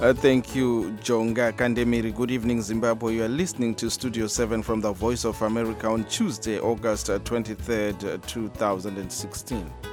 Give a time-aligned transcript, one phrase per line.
[0.00, 2.14] Uh, thank you, Jonga Kandemiri.
[2.14, 3.16] Good evening, Zimbabwe.
[3.16, 7.18] You are listening to Studio 7 from the Voice of America on Tuesday, August uh,
[7.18, 9.89] 23rd, uh, 2016.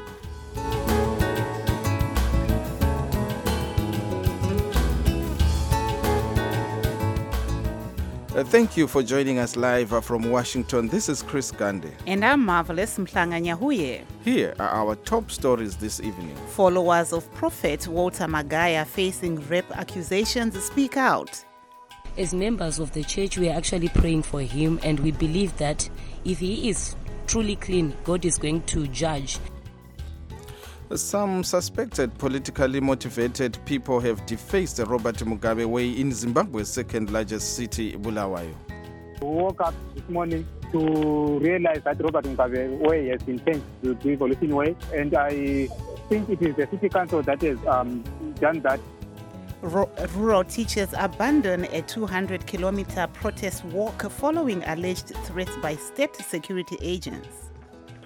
[8.49, 10.87] Thank you for joining us live uh, from Washington.
[10.87, 11.91] This is Chris Gande.
[12.05, 14.05] And I'm Marvelous Mhlanga Nyahuye.
[14.23, 16.33] Here are our top stories this evening.
[16.47, 21.43] Followers of Prophet Walter Magaya facing rape accusations speak out.
[22.17, 25.89] As members of the church, we are actually praying for him, and we believe that
[26.23, 26.95] if he is
[27.27, 29.39] truly clean, God is going to judge.
[30.95, 37.55] Some suspected politically motivated people have defaced the Robert Mugabe Way in Zimbabwe's second largest
[37.55, 38.55] city, Bulawayo.
[39.21, 43.95] We woke up this morning to realize that Robert Mugabe Way has been changed to
[43.95, 45.67] the Evolution Way, and I
[46.07, 48.01] think it is the city council that has um,
[48.39, 48.79] done that.
[49.61, 57.49] Rural teachers abandon a 200 kilometer protest walk following alleged threats by state security agents.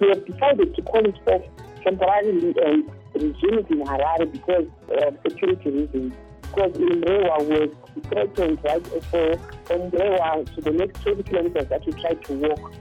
[0.00, 1.42] we have decided to call it off
[1.84, 4.66] temporarily and resume um, it in Harare because
[5.04, 6.14] of security reasons.
[6.42, 7.70] Because in Mrewa was
[8.08, 12.72] threatened right for from Mrewa to the next 20 kilometers that we tried to walk.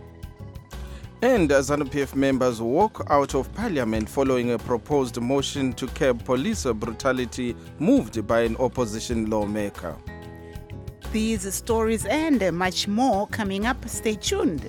[1.23, 7.55] And ZANU-PF members walk out of parliament following a proposed motion to curb police brutality
[7.77, 9.95] moved by an opposition lawmaker.
[11.11, 13.87] These stories and much more coming up.
[13.87, 14.67] Stay tuned.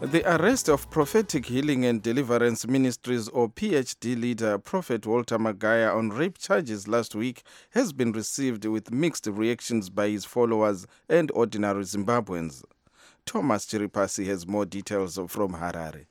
[0.00, 6.10] The arrest of Prophetic Healing and Deliverance Ministries or PhD leader Prophet Walter Magaya on
[6.10, 11.82] rape charges last week has been received with mixed reactions by his followers and ordinary
[11.82, 12.62] Zimbabweans.
[13.26, 16.06] Thomas Chiripasi has more details from Harare.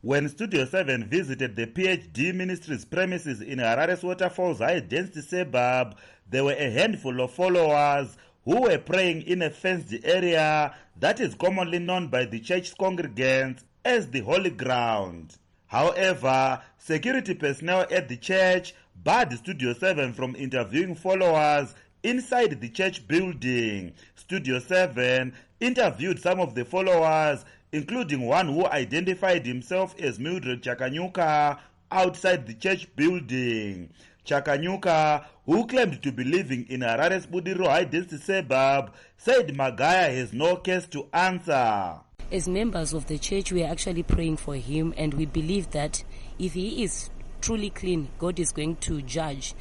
[0.00, 5.96] When Studio 7 visited the PhD ministry's premises in Harare's Waterfalls High Density suburb,
[6.28, 11.34] there were a handful of followers who were praying in a fenced area that is
[11.34, 15.36] commonly known by the church's congregants as the holy ground.
[15.66, 23.06] However, security personnel at the church barred Studio 7 from interviewing followers inside the church
[23.06, 23.92] building.
[24.16, 31.58] Studio 7 interviewed some of the followers, including one who identified himself as Mildred Chakanyuka
[31.92, 33.90] outside the church building.
[34.30, 40.32] Chakanyuka, who claimed to be living in Harare's Budiro High Density suburb, said Magaya has
[40.32, 41.96] no case to answer.
[42.30, 46.04] As members of the church, we are actually praying for him, and we believe that
[46.38, 47.10] if he is
[47.40, 49.54] truly clean, God is going to judge.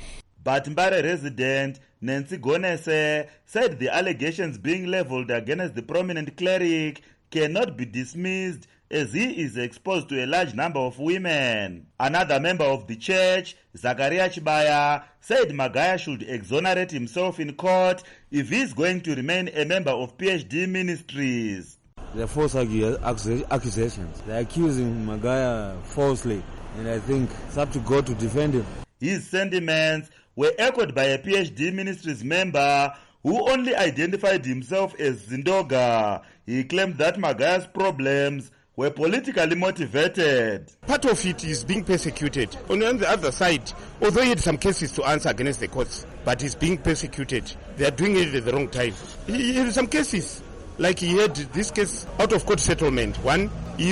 [0.44, 7.02] But Mbare resident Nancy Gonese said the allegations being leveled against the prominent cleric
[7.32, 11.86] cannot be dismissed as he is exposed to a large number of women.
[12.00, 18.02] Another member of the church, Zakaria Chibaya, said Magaya should exonerate himself in court
[18.32, 21.78] if he is going to remain a member of PhD ministries.
[22.16, 24.22] They're false accu- accu- accusations.
[24.26, 26.42] They're accusing Magaya falsely,
[26.78, 28.66] and I think it's up to God to defend him.
[29.00, 36.24] His sentiments were echoed by a PhD ministries member who only identified himself as Zindoga.
[36.46, 40.72] He claimed that Magaya's problems were politically motivated.
[40.88, 42.56] Part of it is being persecuted.
[42.70, 43.70] On the other side,
[44.02, 47.52] although he had some cases to answer against the courts, but he's being persecuted.
[47.76, 48.94] They are doing it at the wrong time.
[49.28, 50.42] He, had some cases.
[50.78, 53.18] Like he had this case out of court settlement.
[53.18, 53.90] One, he,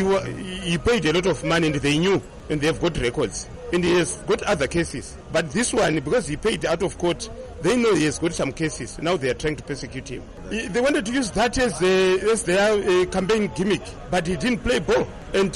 [0.62, 3.50] he paid a lot of money and they knew and they have got records.
[3.74, 5.18] And he has got other cases.
[5.32, 7.30] But this one, because he paid out of court,
[7.62, 8.98] they know he has got some cases.
[9.00, 10.24] Now they are trying to persecute him.
[10.50, 14.80] They wanted to use that as, a, as their campaign gimmick, but he didn't play
[14.80, 15.08] ball.
[15.34, 15.50] And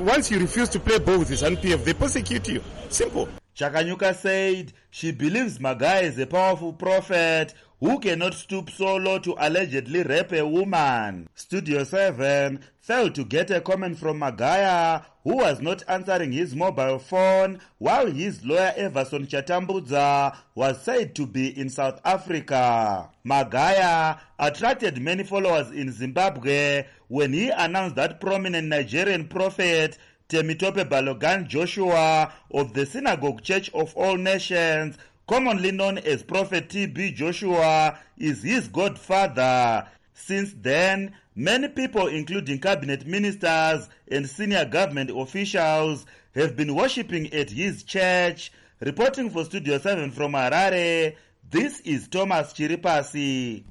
[0.00, 2.62] once you refuse to play ball with ZANU PF, they persecute you.
[2.88, 3.28] Simple.
[3.54, 9.34] Chakanyuka said she believes Magaya is a powerful prophet who cannot stoop so low to
[9.40, 11.28] allegedly rape a woman.
[11.34, 17.00] Studio 7 failed to get a comment from Magaya, who was not answering his mobile
[17.00, 23.10] phone, while his lawyer Everson Chatambudza was said to be in South Africa.
[23.26, 29.98] Magaya attracted many followers in Zimbabwe when he announced that prominent Nigerian prophet
[30.32, 34.96] Temitope Balogan Joshua of the Synagogue Church of All Nations,
[35.26, 37.12] commonly known as Prophet T.B.
[37.12, 39.88] Joshua, is his godfather.
[40.14, 47.50] Since then, many people, including cabinet ministers and senior government officials, have been worshipping at
[47.50, 48.52] his church.
[48.80, 51.16] Reporting for Studio 7 from Harare,
[51.50, 53.64] this is Thomas Chiripasi.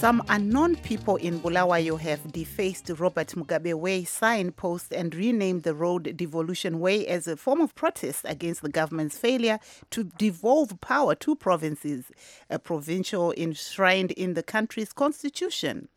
[0.00, 6.16] Some unknown people in Bulawayo have defaced Robert Mugabe Way signpost and renamed the road
[6.16, 9.58] Devolution Way as a form of protest against the government's failure
[9.90, 12.12] to devolve power to provinces,
[12.48, 15.88] a provincial enshrined in the country's constitution.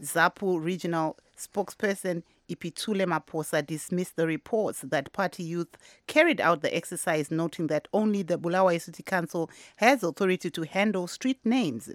[0.00, 5.76] ZAPU regional spokesperson Iphithule Maphosa dismissed the reports that party youth
[6.06, 11.06] carried out the exercise, noting that only the Bulawayo City Council has authority to handle
[11.06, 11.90] street names.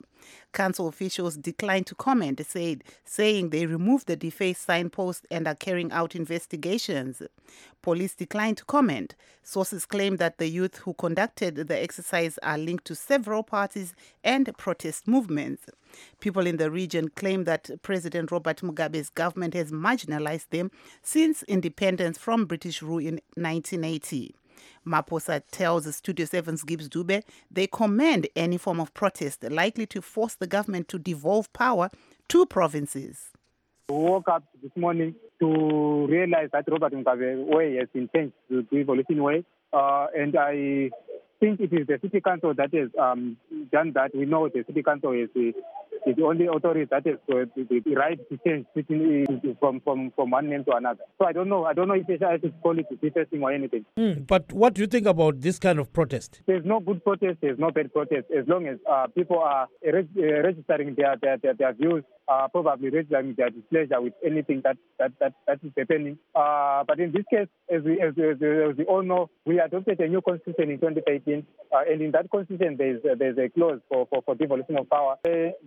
[0.53, 5.91] Council officials declined to comment, said, saying they removed the defaced signpost and are carrying
[5.91, 7.23] out investigations.
[7.81, 9.15] Police declined to comment.
[9.41, 14.55] Sources claim that the youth who conducted the exercise are linked to several parties and
[14.57, 15.65] protest movements.
[16.19, 22.17] People in the region claim that President Robert Mugabe's government has marginalized them since independence
[22.17, 24.35] from British rule in 1980.
[24.85, 30.35] Maphosa tells Studio 7's Gibbs Dube they commend any form of protest likely to force
[30.35, 31.89] the government to devolve power
[32.29, 33.31] to provinces.
[33.89, 38.65] We woke up this morning to realize that Robert Mugabe way has been changed to
[38.71, 39.43] the way.
[39.73, 40.91] Uh, and I
[41.43, 43.35] think it is the city council that has um,
[43.71, 44.15] done that.
[44.15, 45.49] We know the city council is the,
[46.05, 49.25] is the only authority that has uh, the, the right to change city,
[49.59, 51.01] from, from, from one name to another.
[51.19, 51.65] So I don't know.
[51.65, 53.85] I don't know if I should call it protesting or anything.
[53.97, 56.41] Mm, but what do you think about this kind of protest?
[56.47, 57.39] There's no good protest.
[57.41, 58.27] There's no bad protest.
[58.31, 62.47] As long as uh, people are reg- uh, registering their, their, their, their views uh,
[62.47, 66.17] probably registering their displeasure with anything that that that, that is happening.
[66.35, 69.99] Uh, but in this case, as we, as, as, as we all know, we adopted
[69.99, 71.32] a new constitution in 2018,
[71.73, 75.15] uh, and in that constitution there's there's a clause for, for, for devolution of power,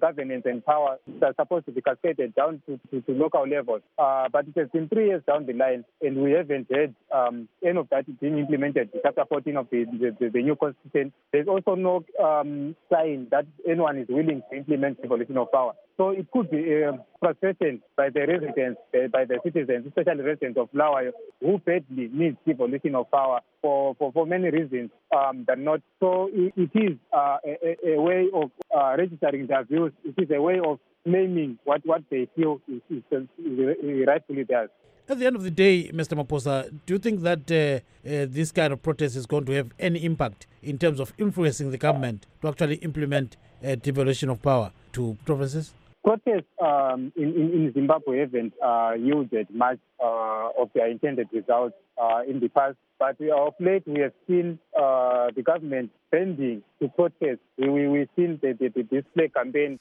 [0.01, 3.83] governance and power are supposed to be cascaded down to, to, to local levels.
[3.99, 7.49] Uh, but it has been three years down the line, and we haven't heard um,
[7.65, 8.89] any of that being implemented.
[9.03, 9.85] Chapter 14 of the,
[10.21, 11.13] the, the new constitution.
[11.33, 15.73] There's also no um, sign that anyone is willing to implement devolution of power.
[15.97, 20.59] So it could be um, frustration by the residents, uh, by the citizens, especially residents
[20.59, 25.65] of Bulawayo, who badly need devolution of power for, for, for many reasons um, than
[25.65, 25.81] not.
[26.01, 29.93] So it, it is uh, a, a, way of uh, registering their views.
[30.05, 34.69] It is a way of claiming what, what they feel is, is, is rightfully theirs.
[35.09, 36.21] At the end of the day, Mr.
[36.21, 39.71] Maphosa, do you think that uh, uh, this kind of protest is going to have
[39.79, 44.73] any impact in terms of influencing the government to actually implement a devolution of power
[44.93, 45.73] to provinces?
[46.07, 52.21] Protests um, in, in, Zimbabwe haven't uh, yielded much uh, of their intended results uh,
[52.29, 52.77] in the past.
[52.97, 57.41] But of late, we have seen uh, the government bending to protest.
[57.59, 59.81] We, we, we've seen the, the, the display campaign.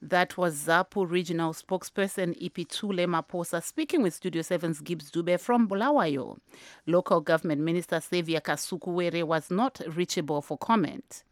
[0.00, 6.38] That was ZAPU regional spokesperson Iphithule Maphosa speaking with Studio 7's Gibbs Dube from Bulawayo.
[6.86, 11.24] Local government minister Saviour Kasukuwere was not reachable for comment.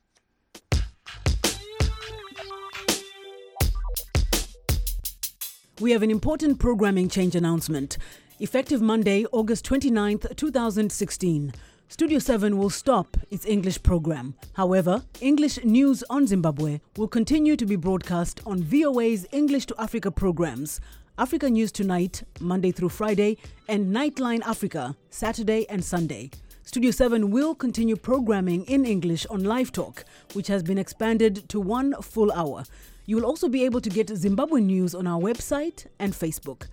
[5.80, 7.96] We have an important programming change announcement.
[8.38, 11.54] Effective Monday, August 29th, 2016,
[11.88, 14.34] Studio 7 will stop its English program.
[14.52, 20.10] However, English news on Zimbabwe will continue to be broadcast on VOA's English to Africa
[20.10, 20.82] programs
[21.16, 26.30] Africa News Tonight, Monday through Friday, and Nightline Africa, Saturday and Sunday.
[26.64, 31.58] Studio 7 will continue programming in English on Live Talk, which has been expanded to
[31.58, 32.64] one full hour.
[33.10, 36.68] You will also be able to get Zimbabwe news on our website and Facebook.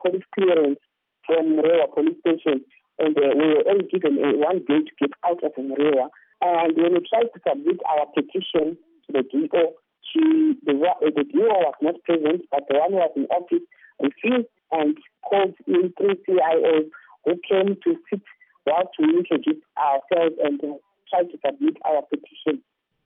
[0.00, 0.78] police clearance
[1.26, 2.64] from Rewa police station.
[2.98, 6.08] And uh, we were only given uh, one day to get out of Rewa.
[6.40, 9.74] And when we tried to submit our petition to the DO,
[10.12, 13.66] she, the, the DO was not present, but the one who was in office
[13.98, 14.96] refused and
[15.28, 16.90] called in three CIOs
[17.24, 18.22] who came to sit
[18.66, 20.78] whilst we introduced ourselves and uh,
[21.10, 22.62] tried to submit our petition.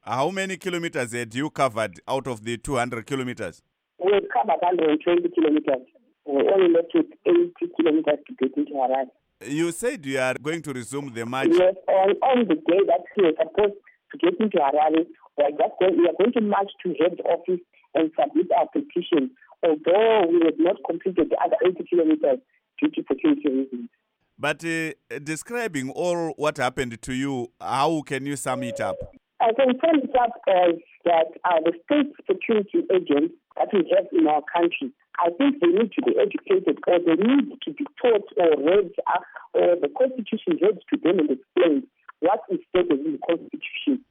[0.09, 3.61] How many kilometers had you covered out of the 200 kilometers?
[4.03, 5.85] We had covered 120 kilometers.
[6.25, 9.13] We only left with 80 kilometers to get into Harare.
[9.45, 11.51] You said you are going to resume the march.
[11.53, 13.75] Yes, on, on the day that we were supposed
[14.13, 15.05] to get into Harare,
[15.37, 17.61] we are, just going, we are going to march to head office
[17.95, 19.31] and submit our petition,
[19.63, 22.39] although we had not completed the other 80 kilometers
[22.81, 23.91] due to security reasons.
[24.39, 28.97] But uh, describing all what happened to you, how can you sum it up?
[29.41, 34.07] I can sum it up as that uh, the state security agents that we have
[34.13, 37.87] in our country, I think they need to be educated or they need to be
[38.03, 39.21] taught or read uh,
[39.55, 41.87] or the Constitution read to them and explained
[42.21, 44.05] what is stated in the Constitution.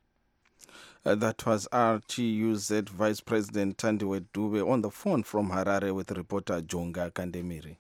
[1.06, 6.62] Uh, that was RTUZ Vice President Tandiwe Dube on the phone from Harare with reporter
[6.62, 7.78] Jonga Kandemiri.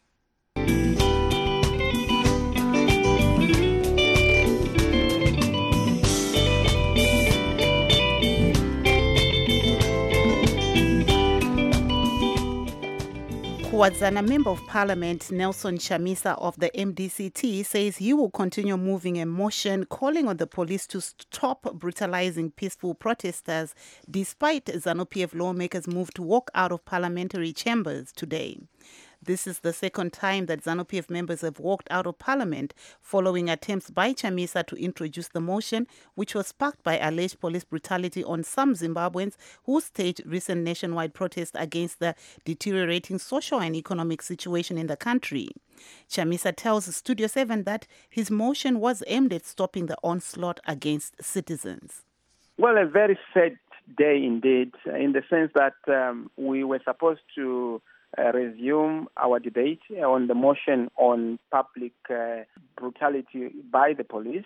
[13.77, 19.25] Kuwadzana Member of Parliament Nelson Chamisa of the MDCT says he will continue moving a
[19.27, 23.75] motion calling on the police to stop brutalizing peaceful protesters
[24.09, 28.57] despite ZANU PF lawmakers' move to walk out of parliamentary chambers today.
[29.21, 33.89] This is the second time that ZANU-PF members have walked out of parliament following attempts
[33.89, 38.73] by Chamisa to introduce the motion, which was sparked by alleged police brutality on some
[38.73, 44.97] Zimbabweans who staged recent nationwide protests against the deteriorating social and economic situation in the
[44.97, 45.49] country.
[46.09, 52.03] Chamisa tells Studio 7 that his motion was aimed at stopping the onslaught against citizens.
[52.57, 53.57] Well, a very sad
[53.97, 57.81] day indeed, in the sense that um, we were supposed to
[58.17, 62.43] uh, resume our debate on the motion on public uh,
[62.75, 64.45] brutality by the police.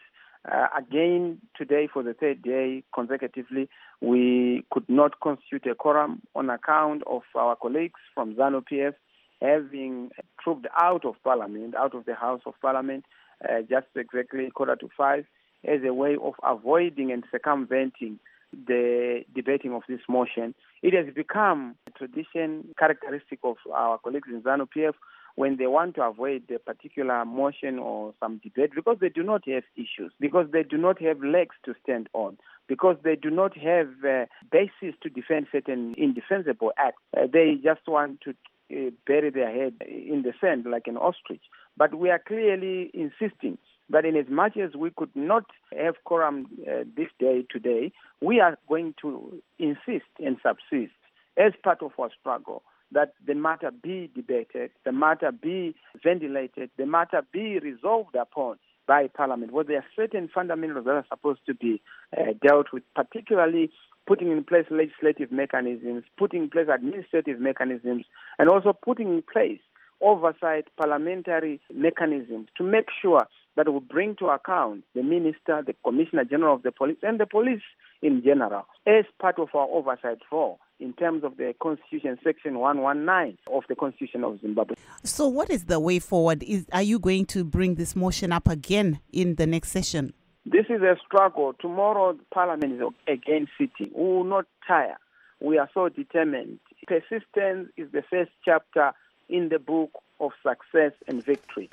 [0.51, 3.69] Uh, again, today, for the third day consecutively,
[4.01, 8.93] we could not constitute a quorum on account of our colleagues from ZANU PF
[9.41, 13.05] having trooped out of Parliament, out of the House of Parliament,
[13.43, 15.25] uh, just exactly quarter to five,
[15.67, 18.19] as a way of avoiding and circumventing
[18.53, 20.53] the debating of this motion.
[20.81, 24.93] It has become a tradition, characteristic of our colleagues in ZANU PF
[25.35, 29.47] when they want to avoid a particular motion or some debate because they do not
[29.47, 33.57] have issues, because they do not have legs to stand on, because they do not
[33.57, 37.01] have uh, basis to defend certain indefensible acts.
[37.15, 38.31] Uh, they just want to
[38.71, 41.43] uh, bury their head in the sand like an ostrich.
[41.77, 43.57] But we are clearly insisting
[43.91, 45.45] that in as much as we could not
[45.77, 50.93] have quorum uh, this day, today, we are going to insist and subsist
[51.37, 56.85] as part of our struggle that the matter be debated, the matter be ventilated, the
[56.85, 58.57] matter be resolved upon
[58.87, 61.81] by Parliament, where there are certain fundamentals that are supposed to be
[62.17, 63.71] uh, dealt with, particularly
[64.07, 68.03] putting in place legislative mechanisms, putting in place administrative mechanisms,
[68.39, 69.59] and also putting in place
[70.01, 76.23] oversight parliamentary mechanisms to make sure that will bring to account the minister, the commissioner
[76.23, 77.61] general of the police, and the police
[78.01, 83.37] in general as part of our oversight role in terms of the Constitution, Section 119
[83.53, 84.75] of the Constitution of Zimbabwe.
[85.03, 86.43] So, what is the way forward?
[86.43, 90.13] Is are you going to bring this motion up again in the next session?
[90.45, 91.53] This is a struggle.
[91.59, 93.93] Tomorrow, Parliament is again sitting.
[93.93, 94.97] We will not tire.
[95.39, 96.59] We are so determined.
[96.87, 98.91] Persistence is the first chapter
[99.29, 101.69] in the book of success and victory.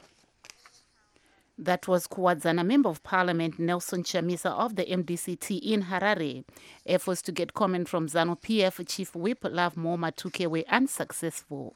[1.61, 6.45] That was Kuwadzana Member of Parliament Nelson Chamisa of the MDCT in Harare.
[6.87, 11.75] Efforts to get comment from ZANU PF Chief Whip Lovemore Matuke were unsuccessful.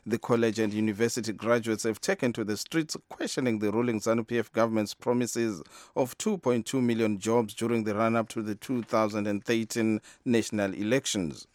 [0.05, 4.51] The college and university graduates have taken to the streets questioning the ruling ZANU PF
[4.51, 5.63] government's promises
[5.95, 11.47] of 2.2 million jobs during the run up to the 2013 national elections.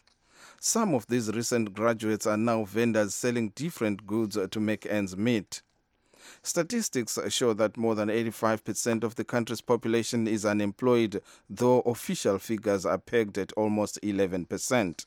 [0.59, 5.61] Some of these recent graduates are now vendors selling different goods to make ends meet.
[6.41, 12.85] Statistics show that more than 85% of the country's population is unemployed, though official figures
[12.85, 15.05] are pegged at almost 11%.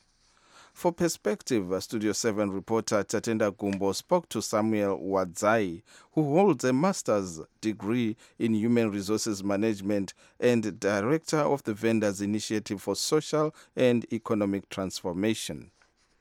[0.73, 7.40] For perspective, Studio 7 reporter Tatenda Gumbo spoke to Samuel Wadzai, who holds a master's
[7.61, 14.68] degree in human resources management and director of the Vendors Initiative for Social and Economic
[14.70, 15.70] Transformation.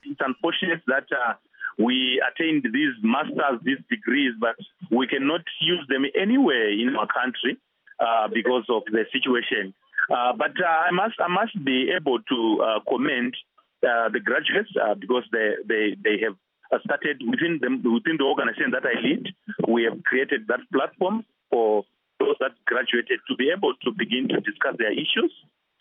[0.04, 1.34] It's unfortunate that uh,
[1.79, 4.55] we attained these masters, these degrees, but
[4.91, 7.57] we cannot use them anywhere in our country
[7.99, 9.73] uh, because of the situation.
[10.11, 13.33] Uh, but uh, I must I must be able to uh, commend
[13.81, 16.35] uh, the graduates uh, because they they they have
[16.83, 19.31] started within them within the organization that I lead.
[19.67, 21.83] We have created that platform for
[22.19, 25.31] those that graduated to be able to begin to discuss their issues,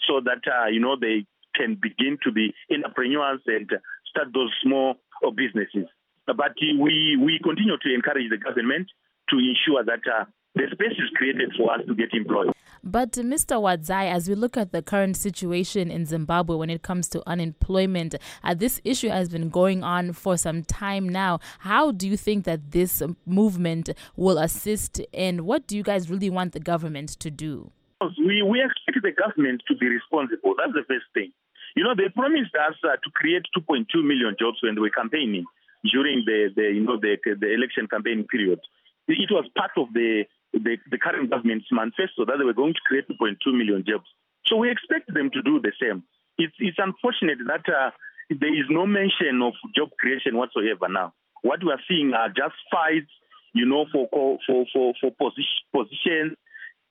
[0.07, 3.67] so that you know they can begin to be entrepreneurs and
[4.11, 4.97] start those small
[5.35, 5.89] businesses.
[6.27, 8.89] But we, we continue to encourage the government
[9.31, 12.53] to ensure that uh, the space is created for us to get employed.
[12.85, 13.61] But Mr.
[13.61, 18.15] Wadzai, as we look at the current situation in Zimbabwe when it comes to unemployment,
[18.45, 21.41] uh, this issue has been going on for some time now.
[21.61, 26.31] How do you think that this movement will assist, and what do you guys really
[26.31, 27.73] want the government to do?
[28.01, 30.55] We, we expect the government to be responsible.
[30.57, 31.33] That's the first thing.
[31.77, 35.45] You know, they promised us uh, to create 2.2 million jobs when they were campaigning
[35.85, 38.61] during the, the you know the, the election campaign period.
[39.09, 42.85] It was part of the, the, the current government's manifesto that they were going to
[42.85, 44.05] create 2.2 million jobs.
[44.45, 46.05] So we expect them to do the same.
[46.37, 47.91] It's, it's unfortunate that uh,
[48.29, 51.15] there is no mention of job creation whatsoever now.
[51.43, 53.11] What we are seeing are just fights,
[53.55, 54.39] you know, for for
[54.73, 56.37] for for position, positions,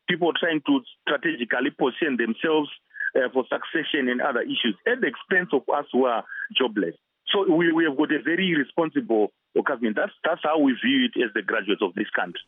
[0.09, 2.69] people trying to strategically position themselves
[3.17, 6.23] uh, for succession and other issues at the expense of us who are
[6.58, 6.95] jobless.
[7.34, 9.32] So we, we have got a very responsible
[9.65, 9.95] government.
[9.95, 12.41] That's, that's how we view it as the graduates of this country.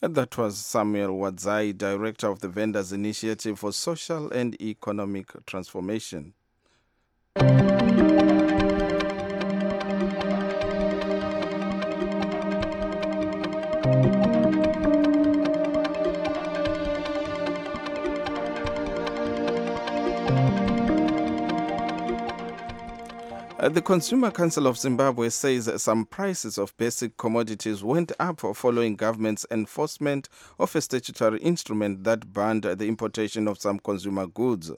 [0.00, 6.34] And that was Samuel Wadzai, Director of the Vendors Initiative for Social and Economic Transformation.
[23.60, 28.96] Uh, the Consumer Council of Zimbabwe says some prices of basic commodities went up following
[28.96, 34.72] government's enforcement of a statutory instrument that banned the importation of some consumer goods.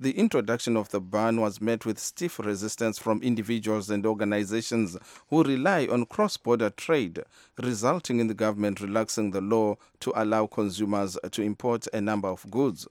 [0.00, 4.96] The introduction of the ban was met with stiff resistance from individuals and organizations
[5.28, 7.22] who rely on cross border trade,
[7.62, 12.50] resulting in the government relaxing the law to allow consumers to import a number of
[12.50, 12.88] goods.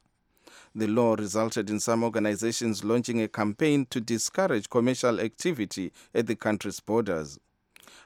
[0.78, 6.36] The law resulted in some organizations launching a campaign to discourage commercial activity at the
[6.36, 7.40] country's borders.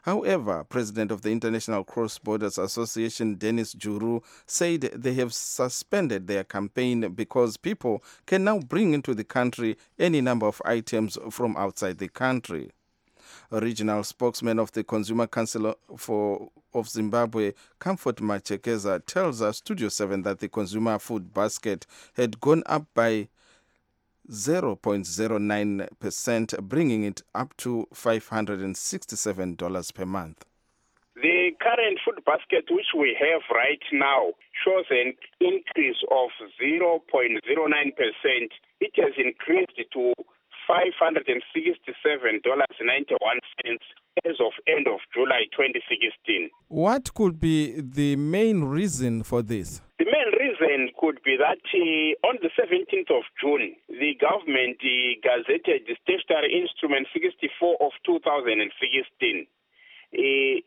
[0.03, 6.45] However, President of the International Cross Borders Association, Dennis Juru, said they have suspended their
[6.45, 11.97] campaign because people can now bring into the country any number of items from outside
[11.97, 12.71] the country.
[13.51, 19.89] A regional spokesman of the Consumer Council for, of Zimbabwe, Comfort Muchekeza, tells us Studio
[19.89, 23.27] 7 that the consumer food basket had gone up by
[24.29, 30.45] 0.09%, bringing it up to $567 per month.
[31.15, 34.31] The current food basket which we have right now
[34.65, 36.29] shows an increase of
[36.59, 38.49] 0.09%.
[38.79, 40.13] It has increased to
[40.71, 42.39] $567.91
[44.25, 46.49] as of end of July 2016.
[46.69, 49.81] What could be the main reason for this?
[49.99, 55.19] The main reason could be that uh, on the 17th of June, the government uh,
[55.19, 59.47] gazetted the statutory instrument 64 of 2016.
[60.11, 60.59] Uh,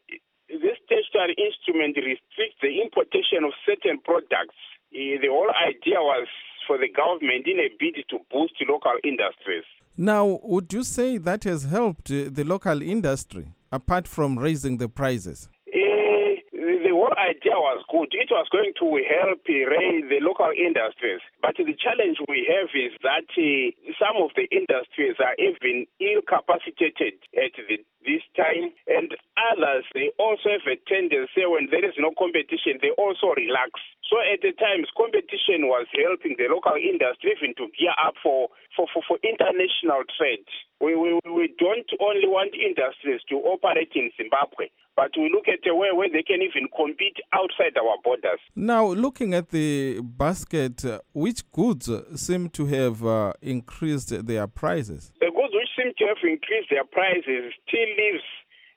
[0.48, 4.60] this statutory instrument restricts the importation of certain products.
[4.92, 6.28] Uh, the whole idea was
[6.66, 9.64] for the government in a bid to boost local industries.
[9.96, 14.88] Now, would you say that has helped uh, the local industry apart from raising the
[14.88, 15.48] prices?
[15.70, 18.10] Uh, the whole idea was good.
[18.10, 21.22] It was going to help uh, raise the local industries.
[21.40, 26.26] But the challenge we have is that uh, some of the industries are even ill
[26.26, 29.14] capacitated at the, this time, and
[29.52, 33.76] others they also have a tendency when there is no competition, they also relax.
[34.08, 38.48] So at the times, competition was helping the local industry even to gear up for,
[38.76, 40.44] for, for, for international trade.
[40.80, 45.64] We, we, we don't only want industries to operate in Zimbabwe, but we look at
[45.66, 48.40] a way where they can even compete outside our borders.
[48.54, 55.12] Now, looking at the basket, uh, which goods seem to have uh, increased their prices?
[55.20, 58.24] The goods which seem to have increased their prices still leaves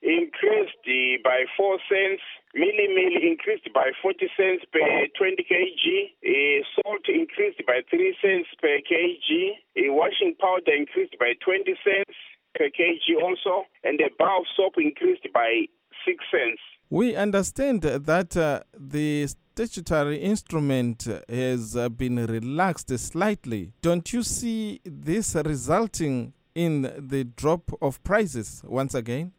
[0.02, 2.22] increased uh, by 4 cents,
[2.56, 2.88] Milli
[3.22, 5.84] increased by 40 cents per 20 kg.
[6.26, 9.52] Uh, salt increased by 3 cents per kg.
[9.78, 12.18] Uh, washing powder increased by 20 cents
[12.56, 13.66] per kg also.
[13.84, 15.68] And the bar of soap increased by
[16.06, 16.62] 6 cents.
[16.90, 23.74] We understand that uh, the statutory instrument has been relaxed slightly.
[23.82, 29.34] Don't you see this resulting in the drop of prices once again?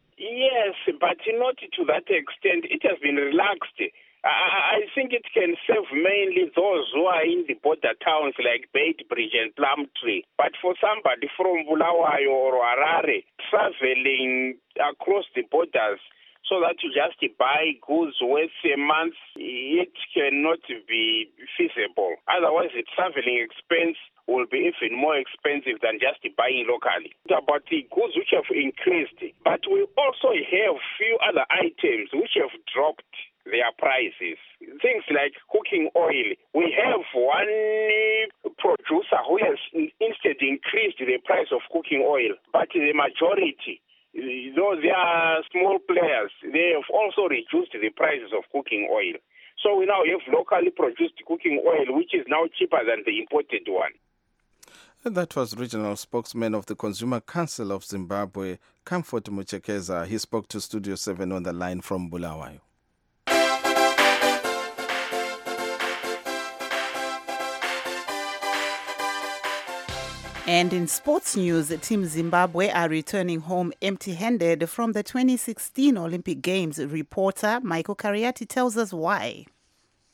[0.99, 2.67] But not to that extent.
[2.67, 3.79] It has been relaxed.
[4.23, 9.31] I, think it can serve mainly those who are in the border towns like Beitbridge
[9.31, 10.27] and Plumtree.
[10.37, 16.03] But for somebody from Bulawayo or Harare traveling across the borders,
[16.47, 22.15] so that you just buy goods worth a month, it cannot be feasible.
[22.27, 23.97] Otherwise, the traveling expense
[24.29, 27.17] will be even more expensive than just buying locally.
[27.27, 32.53] About the goods which have increased, but we also have few other items which have
[32.69, 33.09] dropped
[33.49, 34.37] their prices.
[34.81, 36.37] Things like cooking oil.
[36.53, 37.49] We have one
[38.61, 43.81] producer who has instead increased the price of cooking oil, but the majority
[44.55, 49.13] though they are small players, they have also reduced the prices of cooking oil.
[49.61, 53.67] So we now have locally produced cooking oil, which is now cheaper than the imported
[53.67, 53.91] one.
[55.05, 60.05] That was regional spokesman of the Consumer Council of Zimbabwe, Comfort Muchekeza.
[60.05, 62.59] He spoke to Studio 7 on the line from Bulawayo.
[70.45, 76.41] And in sports news, Team Zimbabwe are returning home empty handed from the 2016 Olympic
[76.41, 76.77] Games.
[76.77, 79.45] Reporter Michael Cariati tells us why.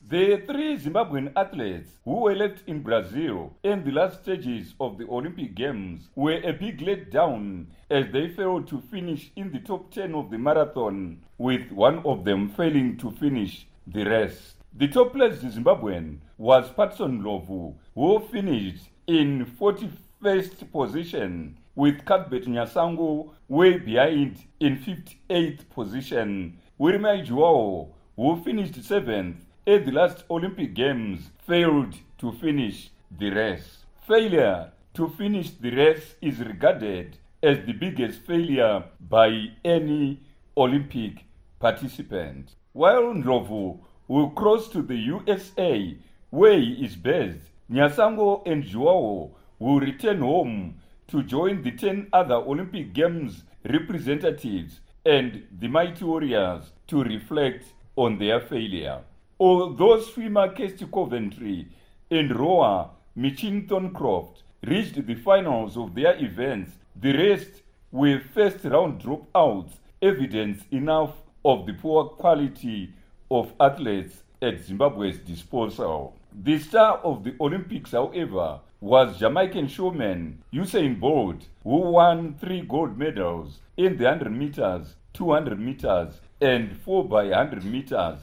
[0.08, 5.08] The three Zimbabwean athletes who were left in Brazil in the last stages of the
[5.08, 10.14] Olympic Games were a big letdown as they failed to finish in the top 10
[10.14, 14.54] of the marathon, with one of them failing to finish the race.
[14.74, 19.90] The top placed Zimbabwean was Patson Lovu, who finished in 40
[20.22, 26.58] first position with Cuthbert Nyasango way behind in 58th position.
[26.78, 33.78] Wirimai Joao, who finished seventh at the last Olympic Games, failed to finish the race.
[34.06, 40.20] Failure to finish the race is regarded as the biggest failure by any
[40.56, 41.24] Olympic
[41.58, 42.54] participant.
[42.72, 45.96] While Ndlovu will cross to the USA,
[46.30, 50.76] where he is based, Nyasango and Joao will return home
[51.08, 57.64] to join the 10 other Olympic Games representatives and the Mighty Warriors to reflect
[57.96, 59.00] on their failure.
[59.38, 61.68] Although swimmer Kirsty Coventry
[62.10, 69.02] and rower Micheen Thornycroft reached the finals of their events, the rest were first round
[69.02, 71.12] dropouts evidence enough
[71.44, 72.94] of the poor quality
[73.30, 76.16] of athletes at Zimbabwe's disposal.
[76.32, 82.96] The star of the Olympics, however, was Jamaican showman Usain Bolt, who won three gold
[82.96, 88.18] medals in the 100 meters, 200 meters, and 4 by 100 meters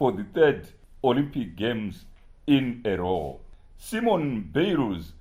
[0.00, 0.66] for the third
[1.04, 2.06] Olympic Games
[2.46, 3.38] in a row.
[3.76, 5.12] Simone Biles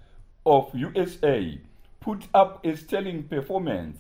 [0.45, 1.59] of USA
[1.99, 3.97] put up a sterling performance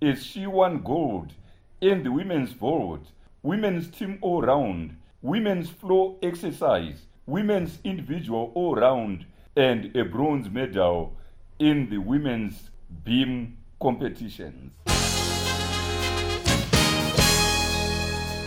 [0.00, 1.34] as she won gold
[1.82, 3.08] in the women's vault,
[3.42, 11.14] women's team all round, women's floor exercise, women's individual all round, and a bronze medal
[11.58, 12.70] in the women's
[13.04, 14.72] beam competitions.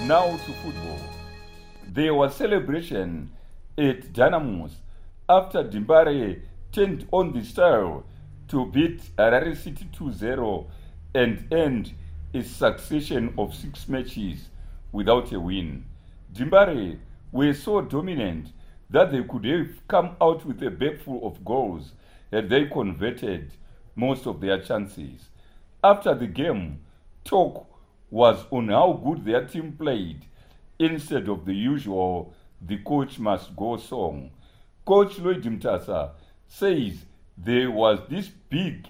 [0.08, 1.14] Now to football.
[1.95, 3.31] There was celebration
[3.77, 4.75] at Dynamos
[5.29, 6.41] after Dembare
[6.73, 8.03] turned on the style
[8.49, 10.67] to beat Harare City 2-0
[11.13, 11.93] and end
[12.34, 14.49] a succession of six matches
[14.91, 15.86] without a win.
[16.34, 16.99] Dembare
[17.31, 18.49] were so dominant
[18.89, 21.93] that they could have come out with a bag full of goals
[22.29, 23.53] had they converted
[23.95, 25.29] most of their chances.
[25.81, 26.81] After the game,
[27.23, 27.65] talk
[28.12, 30.25] was on how good their team played
[30.80, 34.32] instead of the usual the coach must go song.
[34.86, 36.12] Coach Lloyd Mutasa
[36.48, 37.06] says
[37.38, 38.88] there was this big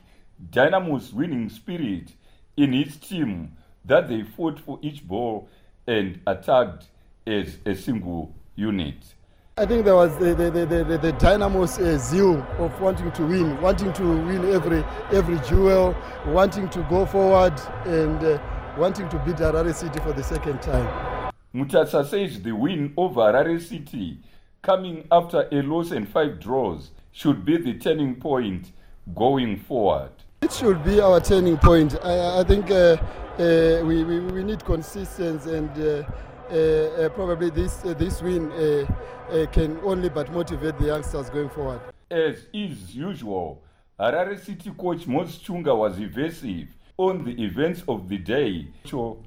[0.51, 2.11] Dynamo's winning spirit
[2.57, 3.53] in his team
[3.85, 5.47] that they fought for each ball
[5.87, 6.85] and attacked
[7.25, 8.95] as a single unit.
[9.57, 13.25] I think there was the, the, the, the, the Dynamo's uh, zeal of wanting to
[13.25, 15.95] win, wanting to win every, every duel,
[16.27, 18.39] wanting to go forward and uh,
[18.77, 21.14] wanting to beat Harare City for the second time.
[21.55, 24.17] Mutasa says the win over Harare City,
[24.61, 28.73] coming after a loss and five draws, should be the turning point
[29.15, 30.11] going forward.
[30.41, 31.95] It should be our turning point.
[32.03, 32.97] I, I think uh,
[33.39, 36.03] uh, we, we, we, need consistency and uh,
[36.51, 38.51] uh, uh probably this, uh, this win
[39.53, 41.79] can only but motivate the youngsters going forward.
[42.11, 43.63] As is usual,
[43.97, 48.67] Harare City coach Mos Chunga was evasive on the events of the day.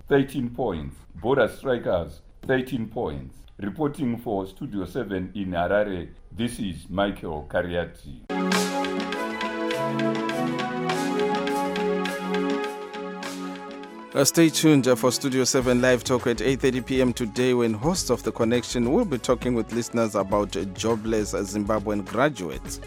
[0.08, 0.96] 13 points.
[1.16, 3.34] Border Strikers 13 points.
[3.58, 8.22] Reporting for Studio 7 in Harare, this is Michael Cariati.
[14.14, 17.12] Uh, stay tuned uh, for Studio 7 Live Talk at 8.30 p.m.
[17.12, 22.06] today when host of The Connection will be talking with listeners about uh, jobless Zimbabwean
[22.06, 22.80] graduates.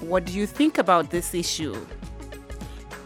[0.00, 1.74] What do you think about this issue?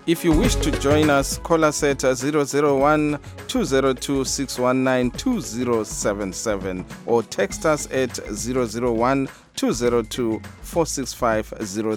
[0.06, 7.24] If you wish to join us, call us at uh, 001 202 619 2077 or
[7.24, 11.46] text us at 001 202 465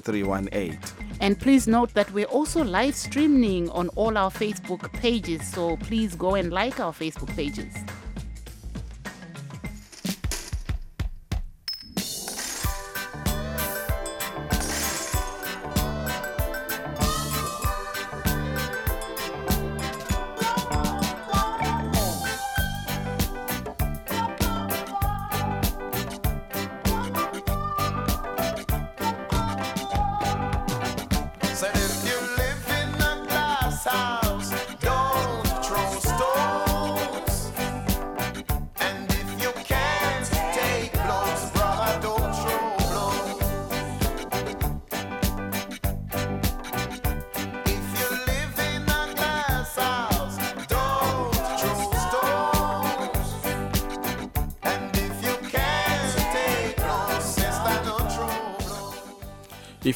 [0.02, 0.80] 0318.
[1.22, 6.16] And please note that we're also live streaming on all our Facebook pages, so please
[6.16, 7.76] go and like our Facebook pages.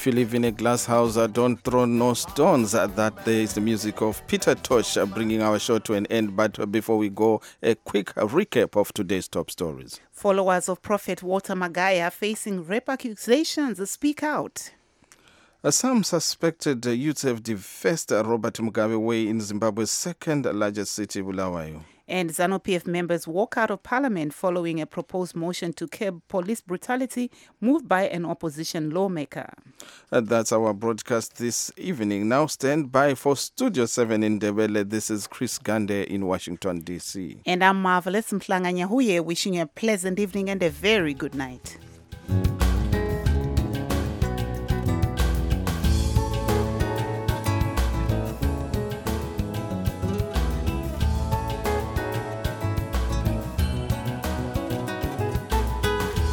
[0.03, 2.75] If you live in a glass house, uh, don't throw no stones.
[2.75, 6.07] Uh, that there is the music of Peter Tosh uh, bringing our show to an
[6.07, 6.35] end.
[6.35, 10.01] But before we go, a quick recap of today's top stories.
[10.11, 14.71] Followers of Prophet Walter Magaya facing rape accusations speak out.
[15.69, 22.29] Some suspected youths have defaced Robert Mugabe Way in Zimbabwe's second largest city, Bulawayo and
[22.29, 27.31] ZANU PF members walk out of parliament following a proposed motion to curb police brutality
[27.61, 29.53] moved by an opposition lawmaker.
[30.11, 32.29] And that's our broadcast this evening.
[32.29, 34.89] Now stand by for Studio 7 in Ndebele.
[34.89, 37.41] This is Chris Gande in Washington, D.C.
[37.45, 41.77] And I'm Marvelous Mhlanga-Nyahuye wishing you a pleasant evening and a very good night.